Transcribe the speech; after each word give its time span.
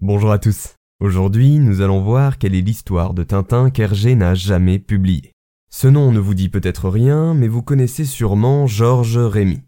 Bonjour 0.00 0.30
à 0.30 0.38
tous. 0.38 0.76
Aujourd'hui, 1.00 1.58
nous 1.58 1.80
allons 1.80 2.00
voir 2.00 2.38
quelle 2.38 2.54
est 2.54 2.60
l'histoire 2.60 3.14
de 3.14 3.24
Tintin 3.24 3.68
qu'Hergé 3.68 4.14
n'a 4.14 4.32
jamais 4.32 4.78
publiée. 4.78 5.32
Ce 5.70 5.88
nom 5.88 6.12
ne 6.12 6.20
vous 6.20 6.34
dit 6.34 6.48
peut-être 6.48 6.88
rien, 6.88 7.34
mais 7.34 7.48
vous 7.48 7.62
connaissez 7.62 8.04
sûrement 8.04 8.68
Georges 8.68 9.18
Rémy. 9.18 9.60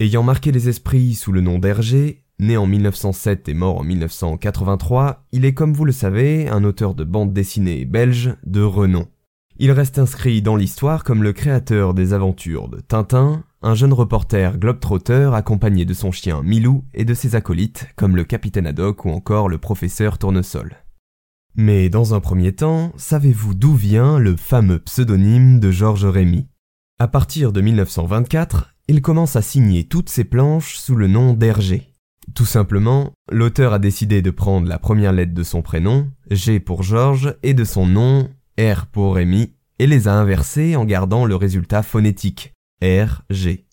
Ayant 0.00 0.22
marqué 0.22 0.50
les 0.50 0.70
esprits 0.70 1.12
sous 1.14 1.30
le 1.30 1.42
nom 1.42 1.58
d'Hergé, 1.58 2.24
né 2.38 2.56
en 2.56 2.66
1907 2.66 3.50
et 3.50 3.54
mort 3.54 3.76
en 3.76 3.84
1983, 3.84 5.26
il 5.32 5.44
est 5.44 5.52
comme 5.52 5.74
vous 5.74 5.84
le 5.84 5.92
savez 5.92 6.48
un 6.48 6.64
auteur 6.64 6.94
de 6.94 7.04
bande 7.04 7.34
dessinée 7.34 7.84
belge 7.84 8.34
de 8.46 8.62
renom. 8.62 9.06
Il 9.58 9.72
reste 9.72 9.98
inscrit 9.98 10.42
dans 10.42 10.56
l'histoire 10.56 11.02
comme 11.02 11.22
le 11.22 11.32
créateur 11.32 11.94
des 11.94 12.12
aventures 12.12 12.68
de 12.68 12.78
Tintin, 12.80 13.42
un 13.62 13.74
jeune 13.74 13.94
reporter 13.94 14.58
globetrotter 14.58 15.30
accompagné 15.32 15.86
de 15.86 15.94
son 15.94 16.12
chien 16.12 16.42
Milou 16.42 16.84
et 16.92 17.06
de 17.06 17.14
ses 17.14 17.36
acolytes 17.36 17.88
comme 17.96 18.16
le 18.16 18.24
capitaine 18.24 18.66
Haddock 18.66 19.06
ou 19.06 19.10
encore 19.10 19.48
le 19.48 19.56
professeur 19.56 20.18
Tournesol. 20.18 20.76
Mais 21.54 21.88
dans 21.88 22.12
un 22.12 22.20
premier 22.20 22.52
temps, 22.52 22.92
savez-vous 22.98 23.54
d'où 23.54 23.74
vient 23.74 24.18
le 24.18 24.36
fameux 24.36 24.78
pseudonyme 24.78 25.58
de 25.58 25.70
Georges 25.70 26.04
Rémy 26.04 26.48
À 26.98 27.08
partir 27.08 27.50
de 27.50 27.62
1924, 27.62 28.74
il 28.88 29.00
commence 29.00 29.36
à 29.36 29.42
signer 29.42 29.84
toutes 29.84 30.10
ses 30.10 30.24
planches 30.24 30.76
sous 30.76 30.96
le 30.96 31.06
nom 31.06 31.32
d'Hergé. 31.32 31.94
Tout 32.34 32.44
simplement, 32.44 33.12
l'auteur 33.32 33.72
a 33.72 33.78
décidé 33.78 34.20
de 34.20 34.30
prendre 34.30 34.68
la 34.68 34.78
première 34.78 35.12
lettre 35.12 35.32
de 35.32 35.42
son 35.42 35.62
prénom, 35.62 36.10
G 36.30 36.60
pour 36.60 36.82
Georges, 36.82 37.34
et 37.42 37.54
de 37.54 37.64
son 37.64 37.86
nom, 37.86 38.28
R 38.58 38.86
pour 38.86 39.16
Rémy, 39.16 39.52
et 39.78 39.86
les 39.86 40.08
a 40.08 40.14
inversées 40.14 40.76
en 40.76 40.86
gardant 40.86 41.26
le 41.26 41.36
résultat 41.36 41.82
phonétique, 41.82 42.54
RG. 42.82 43.66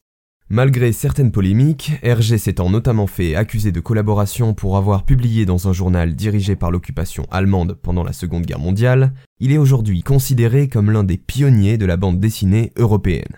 Malgré 0.49 0.91
certaines 0.91 1.31
polémiques, 1.31 1.93
RG 2.03 2.37
s'étant 2.37 2.69
notamment 2.69 3.07
fait 3.07 3.35
accuser 3.35 3.71
de 3.71 3.79
collaboration 3.79 4.53
pour 4.53 4.75
avoir 4.75 5.05
publié 5.05 5.45
dans 5.45 5.69
un 5.69 5.73
journal 5.73 6.15
dirigé 6.15 6.57
par 6.57 6.69
l'occupation 6.69 7.25
allemande 7.31 7.79
pendant 7.81 8.03
la 8.03 8.11
Seconde 8.11 8.45
Guerre 8.45 8.59
mondiale, 8.59 9.13
il 9.39 9.53
est 9.53 9.57
aujourd'hui 9.57 10.03
considéré 10.03 10.67
comme 10.67 10.91
l'un 10.91 11.05
des 11.05 11.17
pionniers 11.17 11.77
de 11.77 11.86
la 11.86 11.95
bande 11.95 12.19
dessinée 12.19 12.73
européenne. 12.75 13.38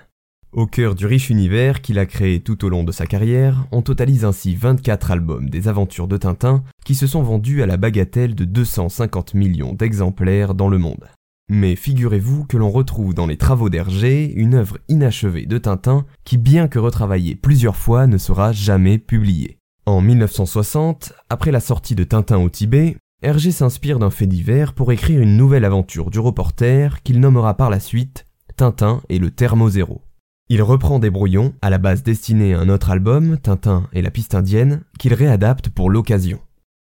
Au 0.51 0.65
cœur 0.65 0.95
du 0.95 1.05
riche 1.05 1.29
univers 1.29 1.81
qu'il 1.83 1.99
a 1.99 2.07
créé 2.07 2.39
tout 2.39 2.65
au 2.65 2.69
long 2.69 2.83
de 2.83 2.91
sa 2.91 3.05
carrière, 3.05 3.67
on 3.71 3.83
totalise 3.83 4.25
ainsi 4.25 4.55
24 4.55 5.11
albums 5.11 5.49
des 5.51 5.67
aventures 5.67 6.07
de 6.07 6.17
Tintin 6.17 6.63
qui 6.85 6.95
se 6.95 7.05
sont 7.05 7.21
vendus 7.21 7.61
à 7.61 7.67
la 7.67 7.77
bagatelle 7.77 8.33
de 8.33 8.45
250 8.45 9.35
millions 9.35 9.73
d'exemplaires 9.73 10.55
dans 10.55 10.69
le 10.69 10.79
monde. 10.79 11.05
Mais 11.47 11.75
figurez-vous 11.75 12.45
que 12.45 12.57
l'on 12.57 12.71
retrouve 12.71 13.13
dans 13.13 13.27
les 13.27 13.37
travaux 13.37 13.69
d'Hergé 13.69 14.33
une 14.33 14.55
œuvre 14.55 14.79
inachevée 14.87 15.45
de 15.45 15.59
Tintin 15.59 16.05
qui, 16.23 16.37
bien 16.37 16.67
que 16.67 16.79
retravaillée 16.79 17.35
plusieurs 17.35 17.75
fois, 17.75 18.07
ne 18.07 18.17
sera 18.17 18.51
jamais 18.51 18.97
publiée. 18.97 19.59
En 19.85 20.01
1960, 20.01 21.13
après 21.29 21.51
la 21.51 21.59
sortie 21.59 21.93
de 21.93 22.03
Tintin 22.03 22.39
au 22.39 22.49
Tibet, 22.49 22.97
Hergé 23.21 23.51
s'inspire 23.51 23.99
d'un 23.99 24.09
fait 24.09 24.25
divers 24.25 24.73
pour 24.73 24.91
écrire 24.91 25.21
une 25.21 25.37
nouvelle 25.37 25.65
aventure 25.65 26.09
du 26.09 26.17
reporter 26.17 27.03
qu'il 27.03 27.19
nommera 27.19 27.55
par 27.55 27.69
la 27.69 27.79
suite 27.79 28.25
Tintin 28.57 29.01
et 29.09 29.19
le 29.19 29.29
Thermozéro. 29.29 30.01
Il 30.49 30.63
reprend 30.63 30.97
des 30.97 31.11
brouillons, 31.11 31.53
à 31.61 31.69
la 31.69 31.77
base 31.77 32.01
destinés 32.01 32.55
à 32.55 32.59
un 32.59 32.69
autre 32.69 32.89
album, 32.89 33.37
Tintin 33.37 33.87
et 33.93 34.01
la 34.01 34.09
piste 34.09 34.33
indienne, 34.33 34.81
qu'il 34.97 35.13
réadapte 35.13 35.69
pour 35.69 35.91
l'occasion. 35.91 36.39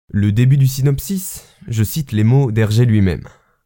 Le 0.09 0.31
début 0.31 0.57
du 0.57 0.67
synopsis, 0.67 1.47
je 1.67 1.83
cite 1.83 2.13
les 2.13 2.23
mots 2.23 2.51
d'Hergé 2.51 2.85
lui-même 2.85 3.23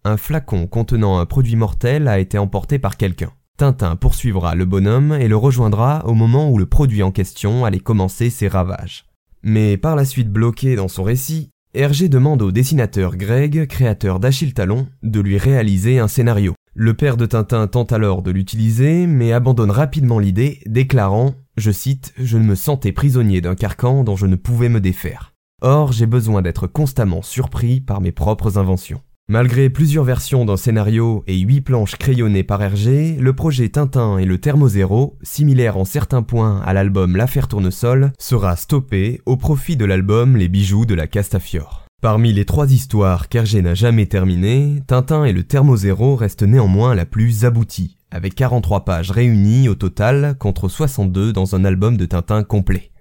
un 0.08 0.18
flacon 0.18 0.68
contenant 0.68 1.20
un 1.20 1.26
produit 1.26 1.56
mortel 1.56 2.08
a 2.08 2.20
été 2.20 2.38
emporté 2.38 2.80
par 2.80 2.98
quelqu'un. 2.98 3.32
Tintin 3.58 3.96
poursuivra 3.96 4.56
le 4.56 4.66
bonhomme 4.66 5.14
et 5.14 5.28
le 5.28 5.36
rejoindra 5.36 6.06
au 6.06 6.14
moment 6.14 6.50
où 6.50 6.58
le 6.58 6.66
produit 6.66 7.04
en 7.04 7.12
question 7.12 7.66
allait 7.66 7.80
commencer 7.80 8.30
ses 8.30 8.48
ravages. 8.48 9.06
Mais 9.44 9.78
par 9.78 9.96
la 9.96 10.06
suite 10.06 10.32
bloqué 10.32 10.76
dans 10.76 10.88
son 10.88 11.04
récit, 11.04 11.50
Hergé 11.74 12.08
demande 12.10 12.42
au 12.42 12.52
dessinateur 12.52 13.18
Greg, 13.18 13.68
créateur 13.68 14.20
d'Achille 14.20 14.54
Talon, 14.54 14.88
de 15.04 15.20
lui 15.20 15.38
réaliser 15.38 16.00
un 16.00 16.08
scénario. 16.08 16.54
Le 16.74 16.94
père 16.94 17.18
de 17.18 17.26
Tintin 17.26 17.68
tente 17.68 17.92
alors 17.92 18.22
de 18.22 18.32
l'utiliser, 18.32 19.08
mais 19.08 19.34
abandonne 19.34 19.72
rapidement 19.72 20.20
l'idée, 20.20 20.60
déclarant, 20.66 21.36
je 21.58 21.72
cite, 21.72 22.14
Je 22.18 22.38
ne 22.38 22.44
me 22.44 22.56
sentais 22.56 22.92
prisonnier 22.92 23.42
d'un 23.42 23.56
carcan 23.56 24.04
dont 24.04 24.16
je 24.16 24.28
ne 24.28 24.36
pouvais 24.36 24.70
me 24.70 24.80
défaire. 24.80 25.34
Or, 25.62 25.92
j'ai 25.92 26.06
besoin 26.06 26.44
d'être 26.44 26.68
constamment 26.68 27.24
surpris 27.24 27.82
par 27.82 28.00
mes 28.00 28.12
propres 28.12 28.60
inventions. 28.60 29.02
Malgré 29.30 29.70
plusieurs 29.70 30.06
versions 30.06 30.46
d'un 30.46 30.56
scénario 30.56 31.26
et 31.28 31.38
huit 31.38 31.60
planches 31.60 31.98
crayonnées 31.98 32.46
par 32.46 32.62
Hergé, 32.62 33.18
le 33.20 33.34
projet 33.34 33.68
Tintin 33.68 34.18
et 34.20 34.24
le 34.24 34.38
Thermozéro, 34.38 35.18
similaire 35.22 35.76
en 35.76 35.84
certains 35.84 36.22
points 36.22 36.62
à 36.66 36.72
l'album 36.72 37.18
L'affaire 37.18 37.50
Tournesol, 37.50 38.14
sera 38.18 38.56
stoppé 38.56 39.20
au 39.26 39.36
profit 39.36 39.76
de 39.76 39.84
l'album 39.84 40.38
Les 40.38 40.48
bijoux 40.48 40.86
de 40.86 40.96
la 40.96 41.08
Castafiore. 41.08 41.88
Parmi 42.02 42.32
les 42.32 42.46
trois 42.46 42.72
histoires 42.72 43.28
qu'Hergé 43.28 43.62
n'a 43.62 43.74
jamais 43.74 44.06
terminées, 44.06 44.82
Tintin 44.88 45.26
et 45.26 45.34
le 45.34 45.44
Thermozéro 45.44 46.16
restent 46.16 46.44
néanmoins 46.44 46.96
la 46.96 47.06
plus 47.06 47.44
aboutie, 47.44 47.98
avec 48.12 48.34
43 48.34 48.86
pages 48.86 49.12
réunies 49.12 49.68
au 49.68 49.76
total 49.76 50.38
contre 50.40 50.70
62 50.70 51.34
dans 51.34 51.54
un 51.54 51.66
album 51.66 51.98
de 51.98 52.06
Tintin 52.06 52.44
complet. 52.44 52.92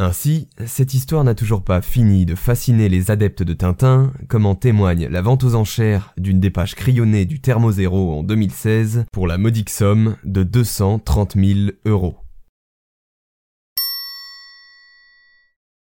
Ainsi, 0.00 0.48
cette 0.64 0.94
histoire 0.94 1.24
n'a 1.24 1.34
toujours 1.34 1.64
pas 1.64 1.82
fini 1.82 2.24
de 2.24 2.36
fasciner 2.36 2.88
les 2.88 3.10
adeptes 3.10 3.42
de 3.42 3.52
Tintin, 3.52 4.12
comme 4.28 4.46
en 4.46 4.54
témoigne 4.54 5.08
la 5.08 5.22
vente 5.22 5.42
aux 5.42 5.56
enchères 5.56 6.14
d'une 6.16 6.38
des 6.38 6.50
pages 6.50 6.76
crayonnées 6.76 7.24
du 7.24 7.40
Thermozéro 7.40 8.16
en 8.16 8.22
2016 8.22 9.06
pour 9.12 9.26
la 9.26 9.38
modique 9.38 9.70
somme 9.70 10.16
de 10.22 10.44
230 10.44 11.34
000 11.34 11.70
euros. 11.84 12.14